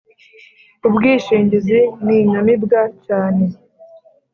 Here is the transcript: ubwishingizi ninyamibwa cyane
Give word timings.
ubwishingizi 0.87 1.79
ninyamibwa 2.03 2.81
cyane 3.05 3.45